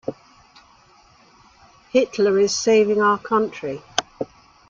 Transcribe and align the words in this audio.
Hitler 1.91 2.39
is 2.39 2.55
saving 2.55 2.99
our 2.99 3.19
country. 3.19 3.83